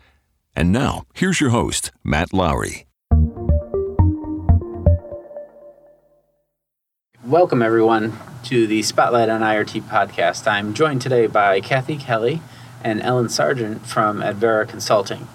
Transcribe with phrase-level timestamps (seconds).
[0.54, 2.85] And now, here's your host, Matt Lowry.
[7.26, 10.46] Welcome, everyone, to the Spotlight on IRT podcast.
[10.46, 12.40] I'm joined today by Kathy Kelly
[12.84, 15.26] and Ellen Sargent from Advarra Consulting.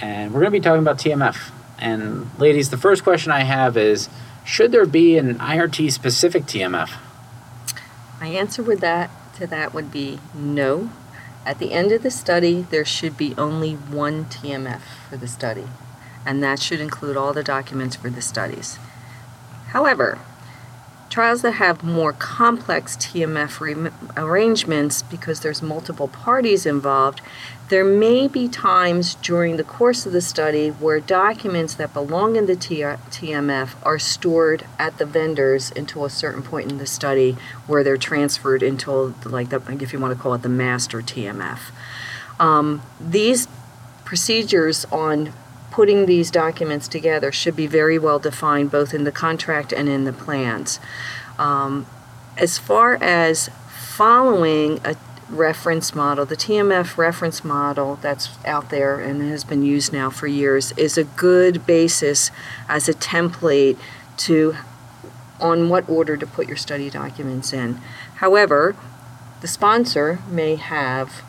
[0.00, 1.52] And we're going to be talking about TMF.
[1.78, 4.08] And, ladies, the first question I have is
[4.44, 6.90] Should there be an IRT specific TMF?
[8.20, 10.90] My answer with that to that would be no.
[11.46, 15.68] At the end of the study, there should be only one TMF for the study,
[16.26, 18.80] and that should include all the documents for the studies.
[19.68, 20.18] However,
[21.10, 27.22] Trials that have more complex TMF re- arrangements because there's multiple parties involved,
[27.68, 32.46] there may be times during the course of the study where documents that belong in
[32.46, 37.84] the TMF are stored at the vendors until a certain point in the study where
[37.84, 41.58] they're transferred into, like, the, if you want to call it the master TMF.
[42.40, 43.48] Um, these
[44.04, 45.32] procedures on
[45.78, 50.02] putting these documents together should be very well defined both in the contract and in
[50.02, 50.80] the plans.
[51.38, 51.86] Um,
[52.36, 54.96] as far as following a
[55.28, 60.26] reference model, the TMF reference model that's out there and has been used now for
[60.26, 62.32] years is a good basis
[62.68, 63.78] as a template
[64.16, 64.56] to
[65.38, 67.80] on what order to put your study documents in.
[68.16, 68.74] However,
[69.42, 71.22] the sponsor may have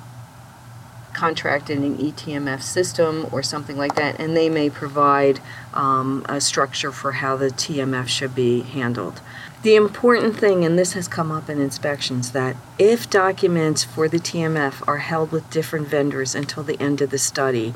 [1.20, 5.42] contracted an eTMF system or something like that, and they may provide
[5.73, 9.20] um, a structure for how the TMF should be handled.
[9.62, 14.20] The important thing, and this has come up in inspections, that if documents for the
[14.20, 17.74] TMF are held with different vendors until the end of the study,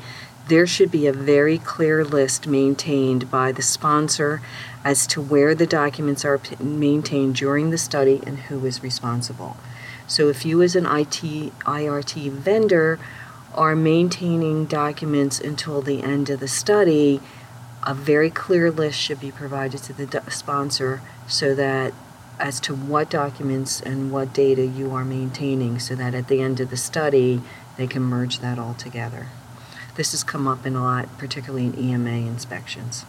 [0.48, 4.40] there should be a very clear list maintained by the sponsor
[4.84, 9.58] as to where the documents are maintained during the study and who is responsible.
[10.06, 12.98] So if you as an IT IRT vendor
[13.54, 17.20] are maintaining documents until the end of the study,
[17.82, 21.92] a very clear list should be provided to the do- sponsor so that
[22.38, 26.58] as to what documents and what data you are maintaining so that at the end
[26.60, 27.40] of the study
[27.76, 29.28] they can merge that all together.
[29.96, 33.04] This has come up in a lot, particularly in EMA inspections.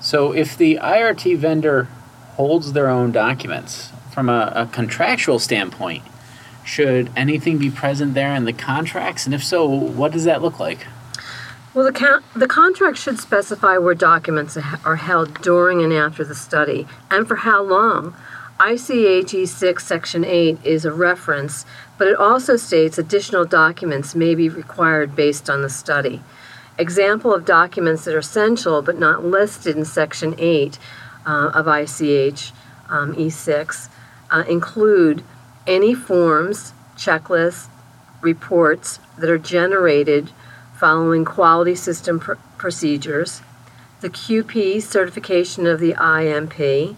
[0.00, 1.88] So, if the IRT vendor
[2.36, 6.04] holds their own documents from a, a contractual standpoint,
[6.64, 9.26] should anything be present there in the contracts?
[9.26, 10.86] And if so, what does that look like?
[11.74, 16.86] Well, the, the contract should specify where documents are held during and after the study
[17.10, 18.14] and for how long.
[18.60, 21.66] ICH 6 Section 8 is a reference,
[21.98, 26.22] but it also states additional documents may be required based on the study.
[26.78, 30.78] Example of documents that are essential but not listed in Section 8
[31.26, 32.52] uh, of ICH
[32.88, 33.88] um, E6
[34.30, 35.24] uh, include
[35.66, 37.68] any forms, checklists,
[38.20, 40.30] reports that are generated
[40.76, 43.42] following quality system pr- procedures,
[44.00, 46.96] the QP certification of the IMP,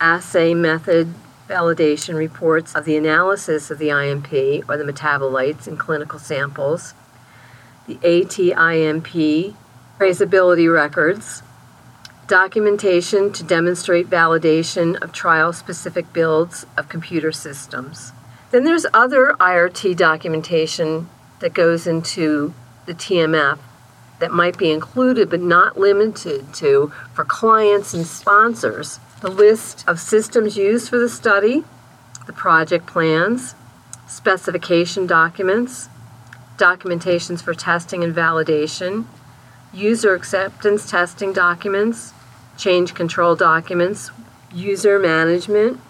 [0.00, 1.14] assay method
[1.48, 6.94] validation reports of the analysis of the IMP or the metabolites in clinical samples,
[7.86, 9.54] the ATIMP
[9.98, 11.42] traceability records,
[12.28, 18.12] documentation to demonstrate validation of trial specific builds of computer systems.
[18.50, 21.08] Then there's other IRT documentation
[21.40, 22.54] that goes into
[22.86, 23.58] the TMF
[24.20, 29.00] that might be included but not limited to for clients and sponsors.
[29.20, 31.64] The list of systems used for the study,
[32.26, 33.54] the project plans,
[34.06, 35.88] specification documents,
[36.56, 39.06] documentations for testing and validation,
[39.72, 42.12] user acceptance testing documents,
[42.58, 44.10] change control documents,
[44.52, 45.80] user management,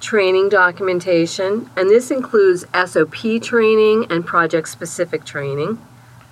[0.00, 5.78] training documentation, and this includes SOP training and project specific training,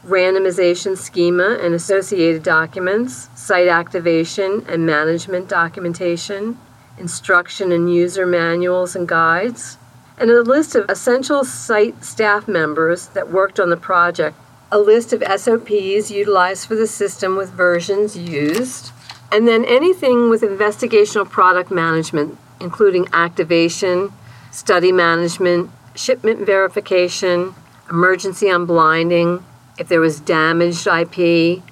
[0.07, 6.57] randomization schema and associated documents, site activation and management documentation,
[6.97, 9.77] instruction and user manuals and guides,
[10.19, 14.37] and a list of essential site staff members that worked on the project,
[14.71, 18.93] a list of SOPs utilized for the system with versions used
[19.33, 24.13] and then anything with investigational product management, including activation,
[24.51, 27.55] study management, shipment verification,
[27.89, 29.43] emergency unblinding,
[29.79, 31.63] if there was damaged IP,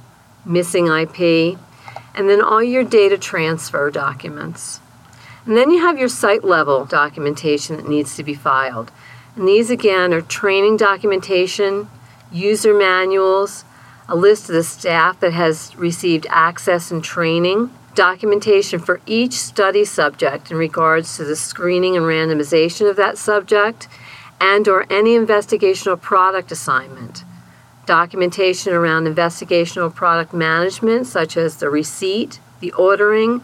[0.44, 1.58] missing IP,
[2.14, 4.80] and then all your data transfer documents.
[5.44, 8.90] And then you have your site level documentation that needs to be filed.
[9.36, 11.88] And these again are training documentation,
[12.32, 13.64] user manuals,
[14.08, 19.84] a list of the staff that has received access and training, documentation for each study
[19.84, 23.88] subject in regards to the screening and randomization of that subject
[24.40, 27.24] and or any investigational product assignment.
[27.86, 33.42] Documentation around investigational product management such as the receipt the ordering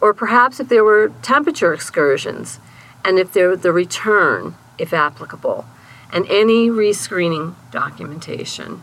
[0.00, 2.58] or perhaps if there were temperature excursions
[3.04, 5.66] and if there the return if applicable
[6.12, 8.82] and any rescreening documentation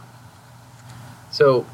[1.38, 1.68] So,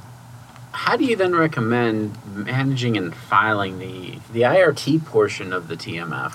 [0.73, 6.33] how do you then recommend managing and filing the the IRT portion of the TMF?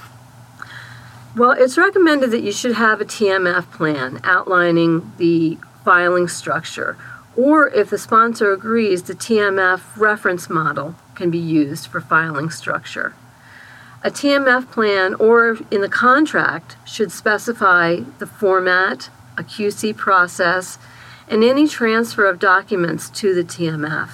[1.36, 6.96] Well, it's recommended that you should have a TMF plan outlining the filing structure,
[7.36, 13.14] or if the sponsor agrees, the TMF reference model can be used for filing structure.
[14.02, 20.78] A TMF plan or in the contract should specify the format, a QC process,
[21.28, 24.10] and any transfer of documents to the TMF.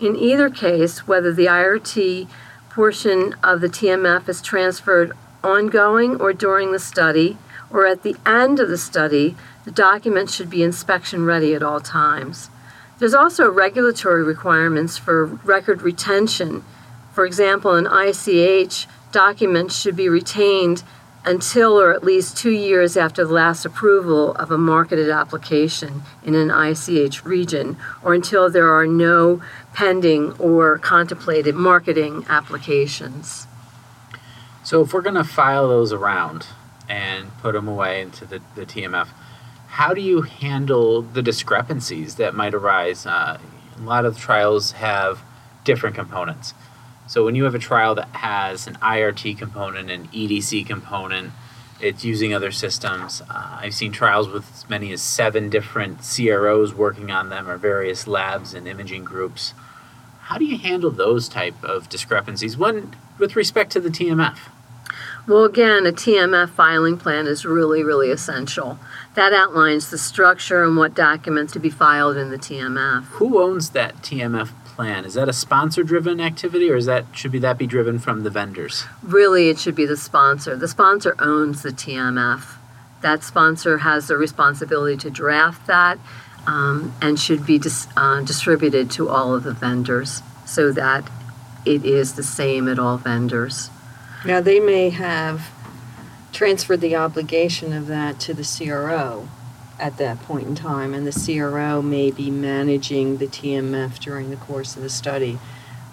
[0.00, 2.28] In either case, whether the IRT
[2.70, 5.12] portion of the TMF is transferred
[5.42, 7.36] ongoing or during the study,
[7.70, 11.80] or at the end of the study, the document should be inspection ready at all
[11.80, 12.50] times.
[12.98, 16.64] There's also regulatory requirements for record retention.
[17.12, 20.82] For example, in ICH, documents should be retained
[21.28, 26.34] until or at least two years after the last approval of a marketed application in
[26.34, 29.42] an ICH region, or until there are no
[29.74, 33.46] pending or contemplated marketing applications.
[34.64, 36.46] So, if we're going to file those around
[36.88, 39.08] and put them away into the, the TMF,
[39.68, 43.04] how do you handle the discrepancies that might arise?
[43.04, 43.38] Uh,
[43.76, 45.20] a lot of trials have
[45.64, 46.54] different components.
[47.08, 51.32] So when you have a trial that has an IRT component, an EDC component,
[51.80, 53.22] it's using other systems.
[53.30, 57.56] Uh, I've seen trials with as many as seven different CROs working on them, or
[57.56, 59.54] various labs and imaging groups.
[60.22, 62.58] How do you handle those type of discrepancies?
[62.58, 64.36] One with respect to the TMF.
[65.26, 68.78] Well, again, a TMF filing plan is really, really essential.
[69.14, 73.04] That outlines the structure and what documents to be filed in the TMF.
[73.04, 75.04] Who owns that TMF plan?
[75.04, 78.30] Is that a sponsor-driven activity, or is that should be that be driven from the
[78.30, 78.84] vendors?
[79.02, 80.54] Really, it should be the sponsor.
[80.54, 82.54] The sponsor owns the TMF.
[83.00, 85.98] That sponsor has the responsibility to draft that
[86.46, 91.10] um, and should be dis- uh, distributed to all of the vendors so that
[91.66, 93.70] it is the same at all vendors.
[94.24, 95.50] Now, they may have
[96.32, 99.28] transferred the obligation of that to the CRO
[99.78, 104.36] at that point in time, and the CRO may be managing the TMF during the
[104.36, 105.38] course of the study.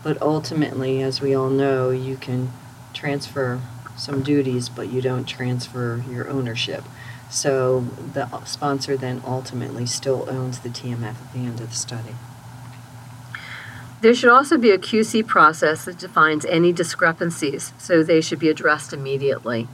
[0.03, 2.51] But ultimately, as we all know, you can
[2.93, 3.61] transfer
[3.97, 6.83] some duties, but you don't transfer your ownership.
[7.29, 7.81] So
[8.13, 12.15] the sponsor then ultimately still owns the TMF at the end of the study.
[14.01, 18.49] There should also be a QC process that defines any discrepancies, so they should be
[18.49, 19.67] addressed immediately.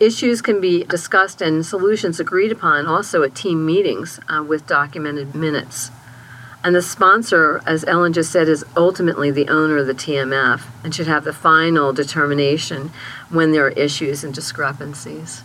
[0.00, 5.34] Issues can be discussed and solutions agreed upon also at team meetings uh, with documented
[5.34, 5.90] minutes.
[6.64, 10.94] And the sponsor, as Ellen just said, is ultimately the owner of the TMF and
[10.94, 12.92] should have the final determination
[13.28, 15.42] when there are issues and discrepancies.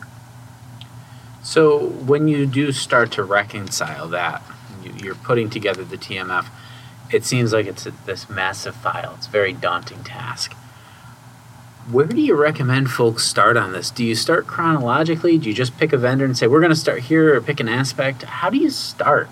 [1.44, 4.42] So when you do start to reconcile that,
[4.82, 6.48] you- you're putting together the TMF.
[7.12, 9.16] It seems like it's this massive file.
[9.18, 10.54] It's a very daunting task.
[11.92, 13.92] Where do you recommend folks start on this?
[13.92, 15.38] Do you start chronologically?
[15.38, 17.60] Do you just pick a vendor and say we're going to start here, or pick
[17.60, 18.24] an aspect?
[18.24, 19.30] How do you start?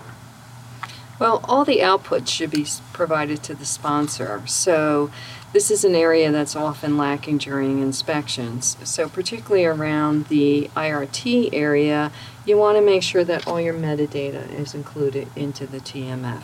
[1.18, 4.40] Well, all the outputs should be provided to the sponsor.
[4.46, 5.10] So
[5.52, 8.76] this is an area that's often lacking during inspections.
[8.84, 12.12] So particularly around the IRT area,
[12.46, 16.42] you want to make sure that all your metadata is included into the TMF.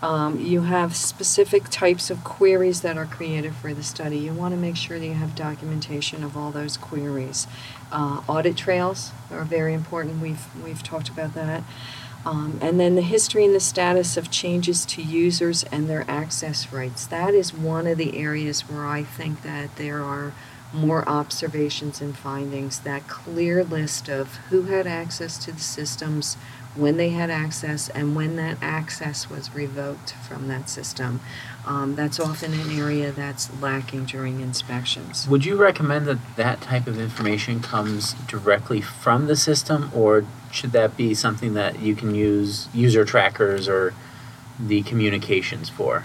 [0.00, 4.18] Um, you have specific types of queries that are created for the study.
[4.18, 7.48] You want to make sure that you have documentation of all those queries.
[7.90, 10.22] Uh, audit trails are very important.
[10.22, 11.64] We've we've talked about that.
[12.24, 16.72] Um, and then the history and the status of changes to users and their access
[16.72, 17.06] rights.
[17.06, 20.32] That is one of the areas where I think that there are
[20.72, 22.80] more observations and findings.
[22.80, 26.36] That clear list of who had access to the systems,
[26.74, 31.20] when they had access, and when that access was revoked from that system.
[31.66, 35.26] Um, that's often an area that's lacking during inspections.
[35.28, 40.72] Would you recommend that that type of information comes directly from the system, or should
[40.72, 43.92] that be something that you can use user trackers or
[44.58, 46.04] the communications for?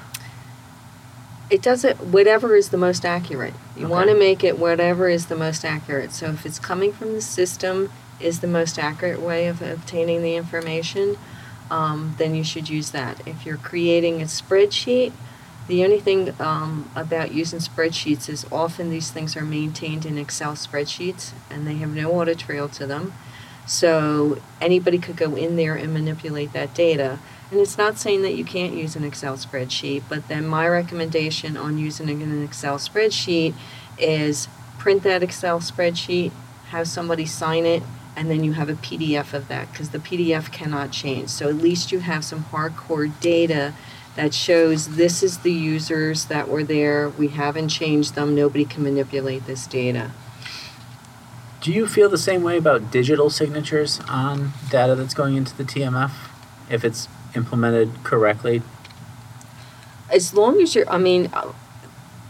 [1.50, 3.54] It doesn't, whatever is the most accurate.
[3.78, 6.12] You want to make it whatever is the most accurate.
[6.12, 10.36] So if it's coming from the system is the most accurate way of obtaining the
[10.36, 11.18] information,
[11.70, 13.26] um, then you should use that.
[13.28, 15.14] If you're creating a spreadsheet,
[15.68, 20.54] the only thing um, about using spreadsheets is often these things are maintained in Excel
[20.54, 23.14] spreadsheets and they have no audit trail to them.
[23.66, 27.20] So anybody could go in there and manipulate that data.
[27.50, 31.56] And it's not saying that you can't use an Excel spreadsheet, but then my recommendation
[31.56, 33.54] on using an Excel spreadsheet
[33.98, 36.32] is print that Excel spreadsheet,
[36.70, 37.84] have somebody sign it,
[38.16, 41.30] and then you have a PDF of that because the PDF cannot change.
[41.30, 43.74] So at least you have some hardcore data
[44.16, 47.10] that shows this is the users that were there.
[47.10, 48.36] We haven't changed them.
[48.36, 50.12] Nobody can manipulate this data.
[51.62, 55.64] Do you feel the same way about digital signatures on data that's going into the
[55.64, 56.12] TMF?
[56.70, 58.62] If it's implemented correctly?
[60.14, 61.32] as long as you're, I mean,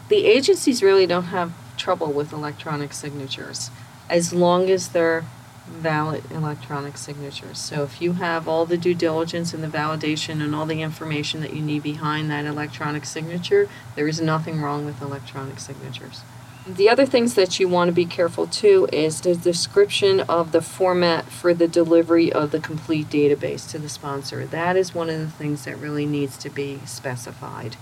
[0.09, 3.69] the agencies really don't have trouble with electronic signatures
[4.09, 5.25] as long as they're
[5.67, 7.57] valid electronic signatures.
[7.57, 11.41] So if you have all the due diligence and the validation and all the information
[11.41, 16.21] that you need behind that electronic signature, there is nothing wrong with electronic signatures.
[16.65, 20.61] The other things that you want to be careful too is the description of the
[20.61, 24.45] format for the delivery of the complete database to the sponsor.
[24.45, 27.75] That is one of the things that really needs to be specified.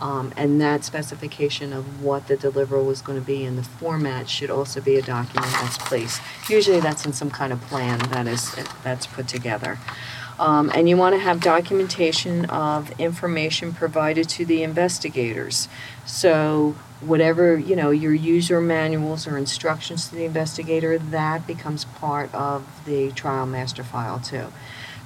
[0.00, 4.28] Um, and that specification of what the deliverable was going to be in the format
[4.30, 6.22] should also be a document that's placed.
[6.48, 9.78] Usually that's in some kind of plan that is, that's put together.
[10.38, 15.68] Um, and you want to have documentation of information provided to the investigators.
[16.06, 22.34] So whatever, you know, your user manuals or instructions to the investigator, that becomes part
[22.34, 24.46] of the trial master file too.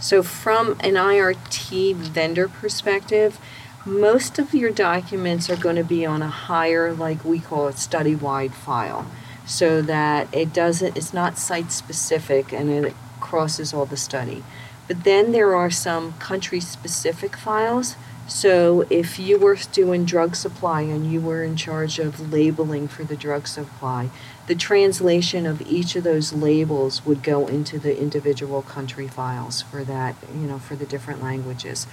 [0.01, 3.41] So from an IRT vendor perspective,
[3.87, 7.79] most of your documents are going to be on a higher, like we call it,
[7.79, 9.07] study-wide file,
[9.47, 14.43] so that it doesn't, it's not site-specific and it crosses all the study.
[14.89, 17.97] But then there are some country-specific files.
[18.27, 23.05] So if you were doing drug supply and you were in charge of labeling for
[23.05, 24.09] the drug supply,
[24.47, 29.85] the translation of each of those labels would go into the individual country files for
[29.85, 31.87] that, you know, for the different languages.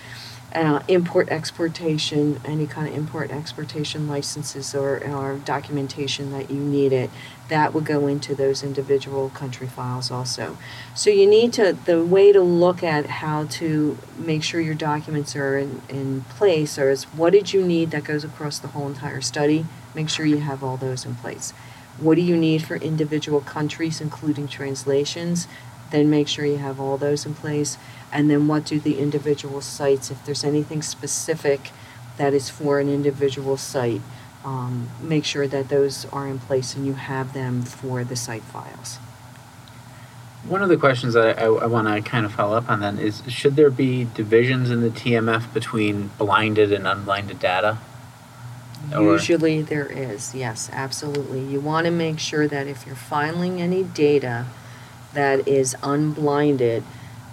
[0.53, 6.91] Uh, import exportation, any kind of import exportation licenses or, or documentation that you need
[6.91, 7.09] it,
[7.47, 10.57] that would go into those individual country files also.
[10.93, 15.37] So you need to, the way to look at how to make sure your documents
[15.37, 18.87] are in, in place or is what did you need that goes across the whole
[18.87, 19.65] entire study?
[19.95, 21.53] Make sure you have all those in place.
[21.97, 25.47] What do you need for individual countries, including translations?
[25.91, 27.77] Then make sure you have all those in place.
[28.11, 31.71] And then what do the individual sites, if there's anything specific
[32.17, 34.01] that is for an individual site,
[34.43, 38.41] um, make sure that those are in place and you have them for the site
[38.43, 38.97] files.
[40.47, 42.97] One of the questions that I, I want to kind of follow up on then
[42.97, 47.77] is should there be divisions in the TMF between blinded and unblinded data?
[48.95, 51.41] Or- Usually there is, yes, absolutely.
[51.45, 54.47] You want to make sure that if you're filing any data
[55.13, 56.83] that is unblinded,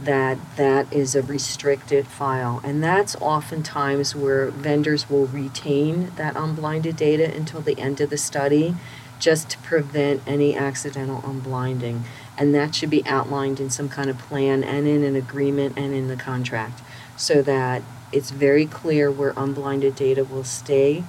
[0.01, 2.61] that that is a restricted file.
[2.65, 8.19] And that's oftentimes where vendors will retain that unblinded data until the end of the
[8.19, 8.75] study
[9.19, 12.03] just to prevent any accidental unblinding.
[12.37, 15.93] And that should be outlined in some kind of plan and in an agreement and
[15.93, 16.81] in the contract
[17.17, 17.83] so that
[18.13, 21.03] it's very clear where unblinded data will stay.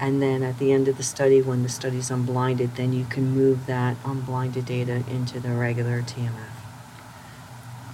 [0.00, 3.30] And then at the end of the study, when the study's unblinded, then you can
[3.30, 6.50] move that unblinded data into the regular TMF.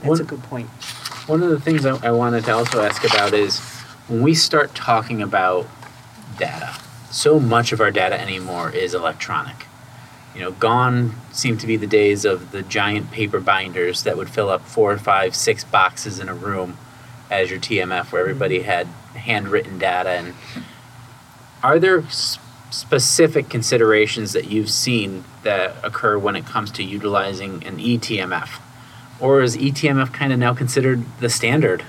[0.03, 0.69] That's a good point.
[1.27, 3.59] One of the things I, I wanted to also ask about is
[4.09, 5.67] when we start talking about
[6.39, 6.79] data,
[7.11, 9.67] so much of our data anymore is electronic.
[10.35, 14.29] You know, gone seem to be the days of the giant paper binders that would
[14.29, 16.77] fill up four, five, six boxes in a room
[17.31, 18.31] as your TMF, where mm-hmm.
[18.31, 20.11] everybody had handwritten data.
[20.11, 20.35] And
[21.65, 27.79] are there specific considerations that you've seen that occur when it comes to utilizing an
[27.79, 28.61] eTMF?
[29.19, 31.83] Or is eTMF kind of now considered the standard?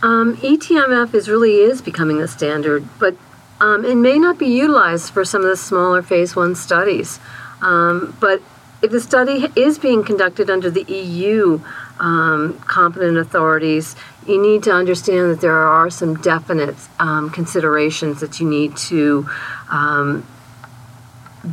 [0.00, 3.16] Um, eTMF is really is becoming the standard, but
[3.60, 7.18] um, it may not be utilized for some of the smaller phase one studies.
[7.60, 8.40] Um, but
[8.80, 11.60] if the study is being conducted under the EU
[11.98, 13.96] um, competent authorities,
[14.28, 19.28] you need to understand that there are some definite um, considerations that you need to
[19.70, 20.26] um,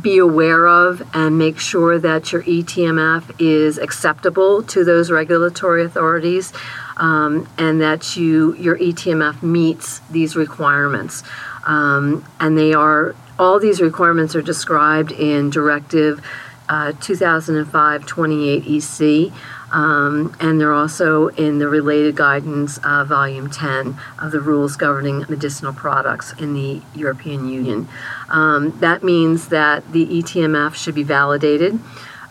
[0.02, 6.52] be aware of and make sure that your eTMF is acceptable to those regulatory authorities
[6.96, 11.22] um, and that you your eTMF meets these requirements.
[11.66, 16.24] Um, and they are, all these requirements are described in Directive
[16.68, 19.32] uh, 2005-28 EC,
[19.72, 25.24] um, and they're also in the related guidance, uh, Volume 10 of the rules governing
[25.28, 27.88] medicinal products in the European Union.
[28.28, 31.78] Um, that means that the ETMF should be validated.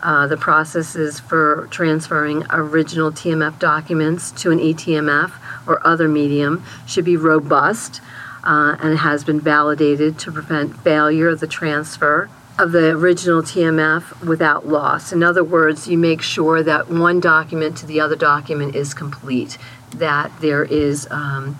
[0.02, 5.32] Uh, the processes for transferring original TMF documents to an ETMF
[5.66, 8.00] or other medium should be robust
[8.44, 14.24] uh, and has been validated to prevent failure of the transfer of the original TMF
[14.24, 15.12] without loss.
[15.12, 19.58] In other words, you make sure that one document to the other document is complete,
[19.96, 21.58] that there is um,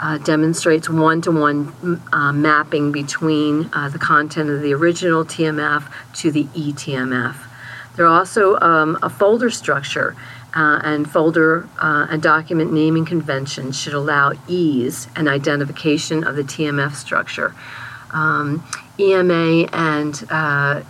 [0.00, 6.44] uh, demonstrates one-to-one uh, mapping between uh, the content of the original TMF to the
[6.44, 7.36] eTMF.
[7.96, 10.16] There are also um, a folder structure
[10.54, 16.42] uh, and folder uh, and document naming conventions should allow ease and identification of the
[16.42, 17.54] TMF structure.
[18.10, 18.64] Um,
[18.98, 20.82] EMA and uh,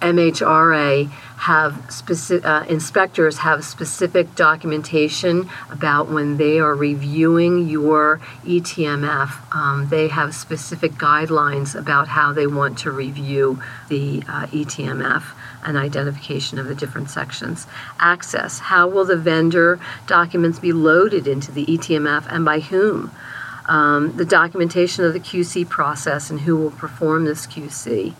[0.00, 9.54] MHRA have specific, uh, inspectors have specific documentation about when they are reviewing your ETMF.
[9.54, 15.24] Um, they have specific guidelines about how they want to review the uh, ETMF
[15.64, 17.66] and identification of the different sections.
[17.98, 23.10] Access, how will the vendor documents be loaded into the ETMF and by whom?
[23.68, 28.14] Um, the documentation of the QC process and who will perform this QC.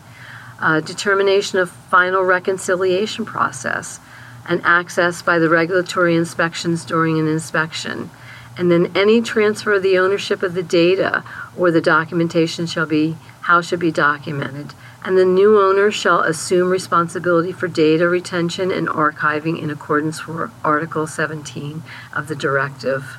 [0.59, 3.99] Uh, determination of final reconciliation process
[4.47, 8.09] and access by the regulatory inspections during an inspection.
[8.57, 11.23] And then any transfer of the ownership of the data
[11.57, 16.69] or the documentation shall be, how should be documented and the new owner shall assume
[16.69, 23.17] responsibility for data retention and archiving in accordance with Article 17 of the directive.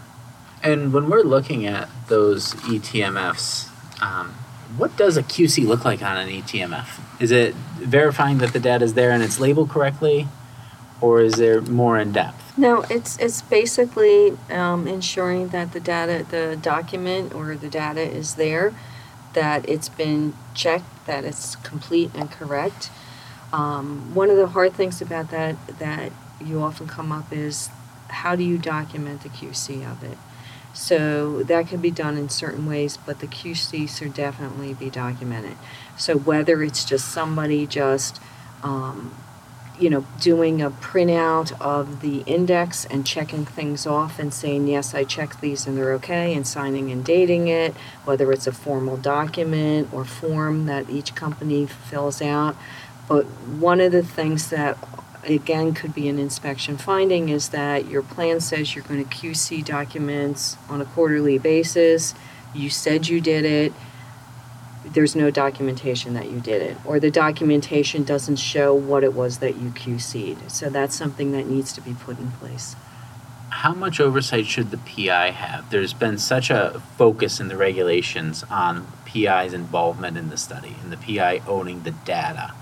[0.62, 3.68] And when we're looking at those ETMFs,
[4.02, 4.34] um,
[4.76, 7.00] what does a QC look like on an ETMF?
[7.20, 10.28] Is it verifying that the data is there and it's labeled correctly,
[11.00, 12.58] or is there more in depth?
[12.58, 18.34] No, it's it's basically um, ensuring that the data, the document or the data is
[18.34, 18.74] there,
[19.32, 22.90] that it's been checked, that it's complete and correct.
[23.52, 27.70] Um, one of the hard things about that that you often come up is
[28.08, 30.18] how do you document the QC of it?
[30.72, 35.56] So that can be done in certain ways, but the QC should definitely be documented.
[35.98, 38.20] So whether it's just somebody just
[38.62, 39.14] um,
[39.80, 44.94] you know, doing a printout of the index and checking things off and saying, yes,
[44.94, 48.98] I checked these and they're okay, and signing and dating it, whether it's a formal
[48.98, 52.56] document or form that each company fills out.
[53.08, 54.76] But one of the things that,
[55.24, 59.64] again, could be an inspection finding is that your plan says you're going to QC
[59.64, 62.14] documents on a quarterly basis.
[62.54, 63.72] You said you did it
[64.84, 69.38] there's no documentation that you did it, or the documentation doesn't show what it was
[69.38, 70.50] that you QC'd.
[70.50, 72.74] So that's something that needs to be put in place.
[73.50, 75.70] How much oversight should the PI have?
[75.70, 80.92] There's been such a focus in the regulations on PI's involvement in the study and
[80.92, 82.54] the PI owning the data.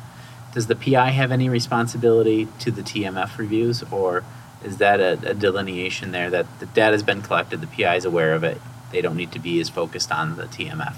[0.52, 4.24] Does the PI have any responsibility to the TMF reviews, or
[4.64, 8.04] is that a, a delineation there that the data has been collected, the PI is
[8.04, 10.96] aware of it, they don't need to be as focused on the TMF?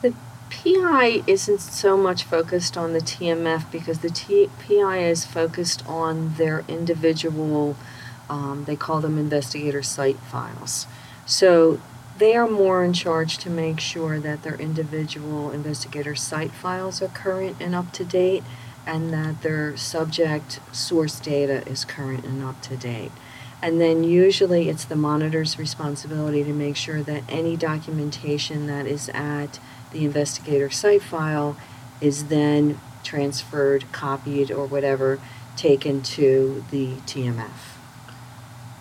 [0.00, 0.14] The
[0.50, 6.34] PI isn't so much focused on the TMF because the T- PI is focused on
[6.34, 7.76] their individual,
[8.28, 10.86] um, they call them investigator site files.
[11.26, 11.80] So
[12.18, 17.08] they are more in charge to make sure that their individual investigator site files are
[17.08, 18.44] current and up to date
[18.86, 23.12] and that their subject source data is current and up to date.
[23.62, 29.08] And then usually it's the monitor's responsibility to make sure that any documentation that is
[29.10, 29.60] at
[29.92, 31.56] the investigator site file
[32.00, 35.20] is then transferred, copied, or whatever,
[35.56, 37.50] taken to the TMF.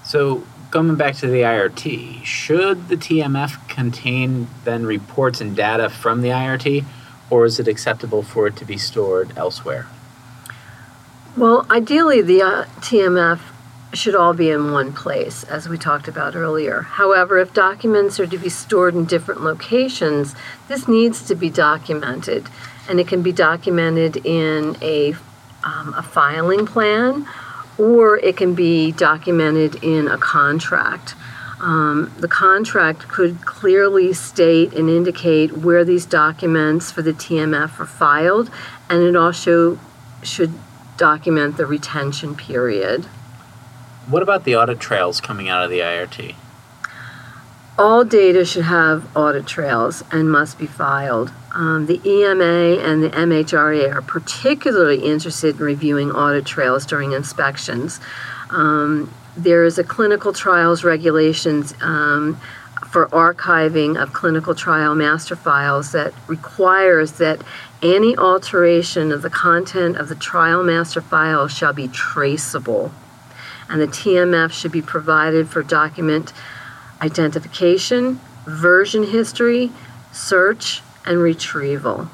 [0.03, 6.21] So, coming back to the IRT, should the TMF contain then reports and data from
[6.21, 6.85] the IRT,
[7.31, 9.87] or is it acceptable for it to be stored elsewhere?
[11.35, 13.39] Well, ideally, the uh, TMF
[13.93, 16.81] should all be in one place, as we talked about earlier.
[16.81, 20.35] However, if documents are to be stored in different locations,
[20.67, 22.47] this needs to be documented,
[22.87, 25.13] and it can be documented in a,
[25.63, 27.27] um, a filing plan,
[27.77, 31.15] or it can be documented in a contract.
[31.61, 37.85] Um, the contract could clearly state and indicate where these documents for the TMF are
[37.85, 38.49] filed,
[38.89, 39.79] and it also
[40.23, 40.53] should
[40.97, 43.05] document the retention period.
[44.09, 46.35] What about the audit trails coming out of the IRT?
[47.81, 51.31] all data should have audit trails and must be filed.
[51.55, 57.99] Um, the EMA and the MHRA are particularly interested in reviewing audit trails during inspections.
[58.51, 62.39] Um, there is a clinical trials regulations um,
[62.89, 67.41] for archiving of clinical trial master files that requires that
[67.81, 72.91] any alteration of the content of the trial master file shall be traceable.
[73.69, 76.33] And the TMF should be provided for document
[77.01, 79.71] identification, version history,
[80.11, 82.09] search, and retrieval.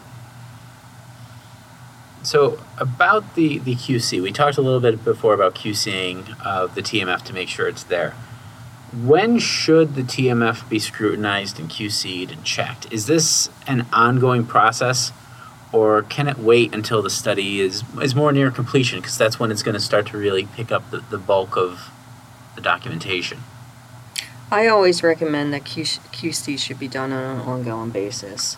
[2.24, 6.74] So about the, the QC, we talked a little bit before about QCing of uh,
[6.74, 8.12] the TMF to make sure it's there.
[8.94, 12.92] When should the TMF be scrutinized and QC'd and checked?
[12.92, 15.12] Is this an ongoing process,
[15.74, 19.00] or can it wait until the study is is more near completion?
[19.00, 21.92] Because that's when it's going to start to really pick up the, the bulk of
[22.56, 23.40] the documentation.
[24.50, 28.56] I always recommend that QC should be done on an ongoing basis.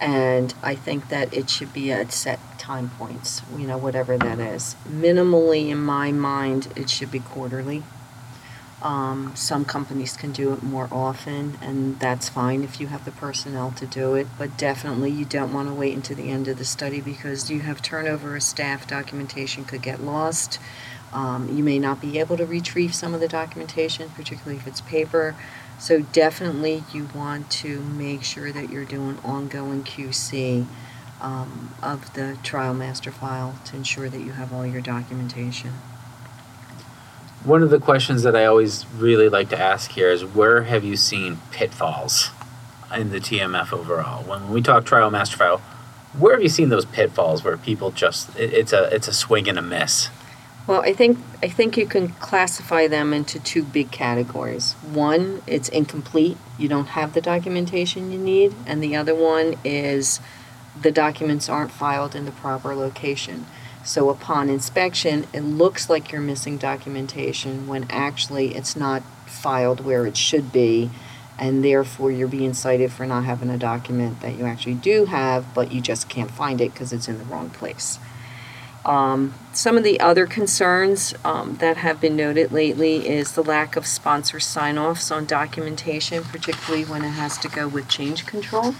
[0.00, 4.38] And I think that it should be at set time points, you know, whatever that
[4.38, 4.74] is.
[4.88, 7.82] Minimally, in my mind, it should be quarterly.
[8.82, 13.10] Um, some companies can do it more often, and that's fine if you have the
[13.10, 14.26] personnel to do it.
[14.38, 17.60] But definitely, you don't want to wait until the end of the study because you
[17.60, 20.58] have turnover of staff, documentation could get lost.
[21.12, 24.80] Um, you may not be able to retrieve some of the documentation, particularly if it's
[24.80, 25.34] paper.
[25.80, 30.66] So definitely, you want to make sure that you're doing ongoing QC
[31.22, 35.70] um, of the trial master file to ensure that you have all your documentation.
[37.44, 40.84] One of the questions that I always really like to ask here is where have
[40.84, 42.30] you seen pitfalls
[42.94, 44.22] in the TMF overall?
[44.24, 45.62] When we talk trial master file,
[46.18, 49.48] where have you seen those pitfalls where people just it, it's a it's a swing
[49.48, 50.10] and a miss?
[50.70, 54.74] Well, I think I think you can classify them into two big categories.
[54.74, 56.36] One, it's incomplete.
[56.60, 60.20] You don't have the documentation you need, and the other one is
[60.80, 63.46] the documents aren't filed in the proper location.
[63.84, 70.06] So upon inspection, it looks like you're missing documentation when actually it's not filed where
[70.06, 70.92] it should be,
[71.36, 75.52] and therefore you're being cited for not having a document that you actually do have,
[75.52, 77.98] but you just can't find it because it's in the wrong place.
[78.84, 83.76] Um, some of the other concerns um, that have been noted lately is the lack
[83.76, 88.74] of sponsor sign offs on documentation, particularly when it has to go with change control.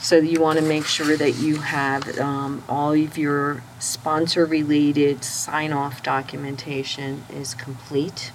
[0.00, 5.24] So you want to make sure that you have um, all of your sponsor related
[5.24, 8.32] sign off documentation is complete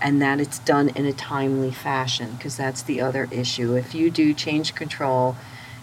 [0.00, 3.74] and that it's done in a timely fashion because that's the other issue.
[3.74, 5.36] If you do change control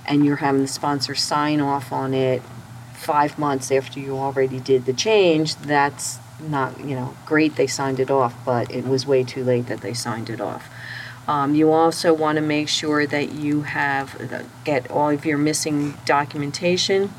[0.05, 2.41] and you're having the sponsor sign off on it
[2.95, 7.99] five months after you already did the change, that's not, you know, great they signed
[7.99, 10.69] it off, but it was way too late that they signed it off.
[11.27, 15.37] Um, you also want to make sure that you have uh, get all of your
[15.37, 17.11] missing documentation.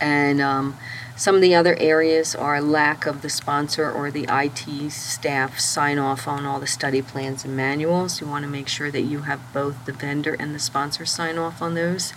[0.00, 0.78] And um,
[1.16, 5.98] some of the other areas are lack of the sponsor or the IT staff sign
[5.98, 8.20] off on all the study plans and manuals.
[8.20, 11.36] You want to make sure that you have both the vendor and the sponsor sign
[11.36, 12.12] off on those.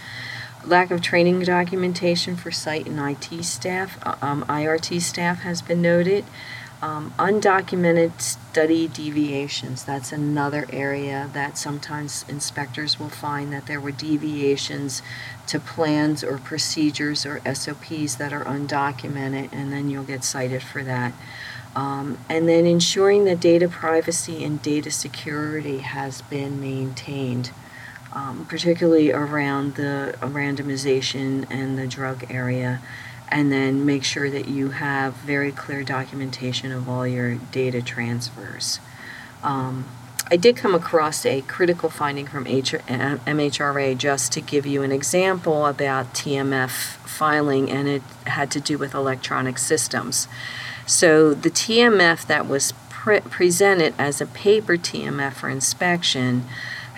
[0.65, 5.81] Lack of training documentation for site and IT staff, uh, um, IRT staff has been
[5.81, 6.23] noted.
[6.83, 13.91] Um, undocumented study deviations, that's another area that sometimes inspectors will find that there were
[13.91, 15.03] deviations
[15.45, 20.83] to plans or procedures or SOPs that are undocumented, and then you'll get cited for
[20.83, 21.13] that.
[21.75, 27.51] Um, and then ensuring that data privacy and data security has been maintained,
[28.13, 32.81] um, particularly around the randomization and the drug area
[33.31, 38.79] and then make sure that you have very clear documentation of all your data transfers.
[39.41, 39.85] Um,
[40.29, 45.65] I did come across a critical finding from MHRA just to give you an example
[45.65, 50.27] about TMF filing, and it had to do with electronic systems.
[50.85, 56.45] So the TMF that was pre- presented as a paper TMF for inspection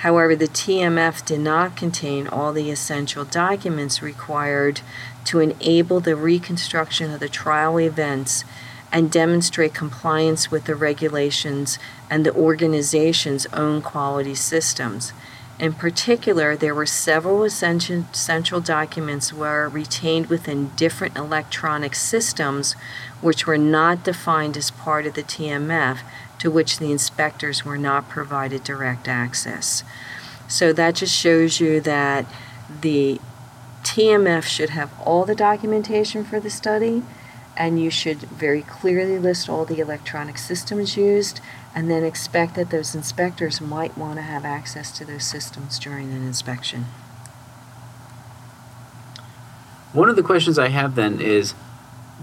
[0.04, 4.82] However, the TMF did not contain all the essential documents required
[5.24, 8.44] to enable the reconstruction of the trial events
[8.92, 15.14] and demonstrate compliance with the regulations and the organization's own quality systems.
[15.58, 22.76] In particular, there were several essential, documents were retained within different electronic systems
[23.22, 26.00] which were not defined as part of the TMF
[26.44, 29.82] to which the inspectors were not provided direct access.
[30.50, 32.26] So that just shows you that
[32.82, 33.22] the
[33.84, 37.02] TMF should have all the documentation for the study
[37.56, 41.40] and you should very clearly list all the electronic systems used
[41.74, 46.12] and then expect that those inspectors might want to have access to those systems during
[46.12, 46.88] an inspection.
[49.94, 51.54] One of the questions I have then is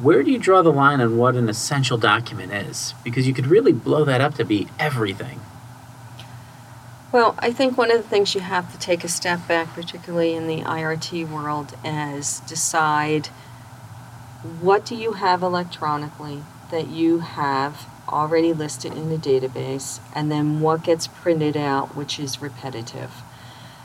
[0.02, 2.94] where do you draw the line on what an essential document is?
[3.04, 5.40] Because you could really blow that up to be everything.
[7.12, 10.34] Well, I think one of the things you have to take a step back, particularly
[10.34, 13.26] in the IRT world, is decide
[14.60, 20.60] what do you have electronically that you have already listed in the database, and then
[20.60, 23.10] what gets printed out, which is repetitive.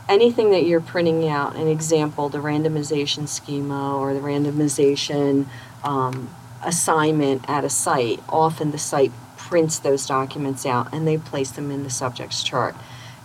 [0.08, 5.47] Anything that you're printing out, an example, the randomization schema or the randomization
[5.85, 11.51] um, assignment at a site, often the site prints those documents out and they place
[11.51, 12.75] them in the subject's chart.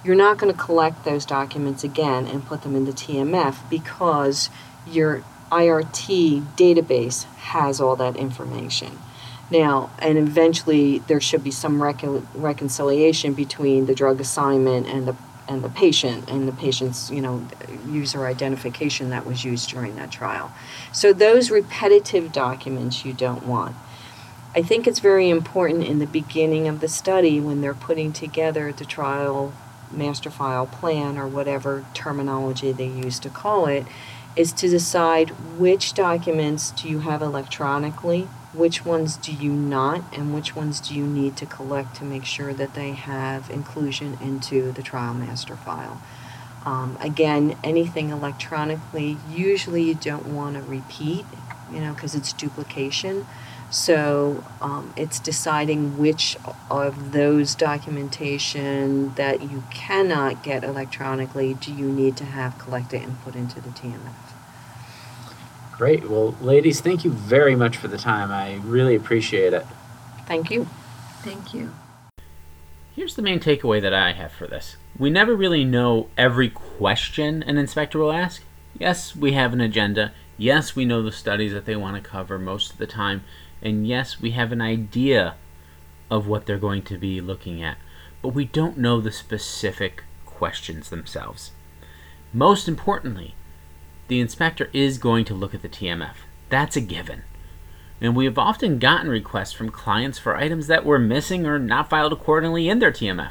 [0.04, 4.50] You're not going to collect those documents again and put them in the TMF because
[4.86, 8.98] your IRT database has all that information.
[9.50, 15.16] Now, and eventually there should be some recon- reconciliation between the drug assignment and the
[15.50, 17.46] and the patient and the patient's you know
[17.86, 20.52] user identification that was used during that trial.
[20.92, 23.76] So those repetitive documents you don't want.
[24.54, 28.72] I think it's very important in the beginning of the study when they're putting together
[28.72, 29.52] the trial
[29.90, 33.84] master file plan or whatever terminology they use to call it
[34.36, 40.34] is to decide which documents do you have electronically, which ones do you not, and
[40.34, 44.72] which ones do you need to collect to make sure that they have inclusion into
[44.72, 46.00] the trial master file.
[46.64, 51.24] Um, again, anything electronically, usually you don't want to repeat,
[51.72, 53.26] you know, because it's duplication.
[53.70, 56.36] So um, it's deciding which
[56.68, 63.22] of those documentation that you cannot get electronically do you need to have collected and
[63.22, 64.29] put into the TMF.
[65.80, 66.10] Great.
[66.10, 68.30] Well, ladies, thank you very much for the time.
[68.30, 69.66] I really appreciate it.
[70.26, 70.68] Thank you.
[71.22, 71.72] Thank you.
[72.94, 74.76] Here's the main takeaway that I have for this.
[74.98, 78.42] We never really know every question an inspector will ask.
[78.78, 80.12] Yes, we have an agenda.
[80.36, 83.24] Yes, we know the studies that they want to cover most of the time.
[83.62, 85.36] And yes, we have an idea
[86.10, 87.78] of what they're going to be looking at,
[88.20, 91.52] but we don't know the specific questions themselves.
[92.34, 93.34] Most importantly,
[94.10, 96.16] the inspector is going to look at the TMF.
[96.48, 97.22] That's a given.
[98.00, 101.88] And we have often gotten requests from clients for items that were missing or not
[101.88, 103.30] filed accordingly in their TMF.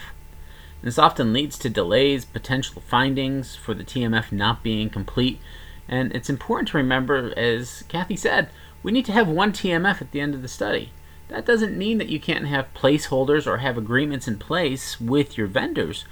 [0.82, 5.42] This often leads to delays, potential findings for the TMF not being complete,
[5.90, 8.50] and it's important to remember, as Kathy said,
[8.82, 10.94] we need to have one TMF at the end of the study.
[11.28, 15.48] That doesn't mean that you can't have placeholders or have agreements in place with your
[15.48, 16.06] vendors,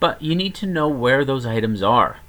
[0.00, 2.20] but you need to know where those items are.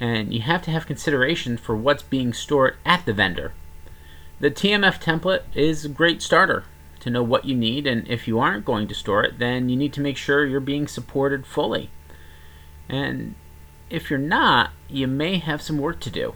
[0.00, 3.52] And you have to have consideration for what's being stored at the vendor.
[4.40, 6.64] The TMF template is a great starter
[7.00, 9.76] to know what you need, and if you aren't going to store it, then you
[9.76, 11.90] need to make sure you're being supported fully.
[12.88, 13.34] And
[13.90, 16.34] if you're not, you may have some work to do.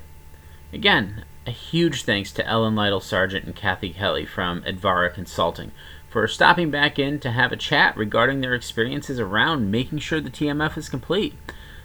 [0.72, 5.72] Again, a huge thanks to Ellen Lytle Sargent and Kathy Kelly from Advarra Consulting
[6.09, 10.31] for stopping back in to have a chat regarding their experiences around making sure the
[10.31, 11.35] TMF is complete.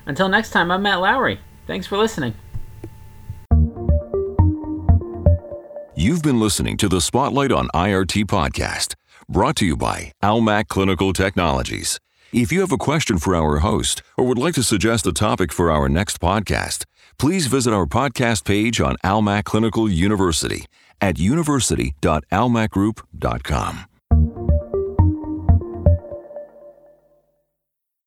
[0.05, 1.39] Until next time, I'm Matt Lowry.
[1.69, 2.33] Thanks for listening.
[5.95, 8.95] You've been listening to the Spotlight on IRT podcast,
[9.29, 11.99] brought to you by Almac Clinical Technologies.
[12.33, 15.53] If you have a question for our host or would like to suggest a topic
[15.53, 16.85] for our next podcast,
[17.19, 20.65] please visit our podcast page on Almac Clinical University
[20.99, 23.88] at university.almacgroup.com.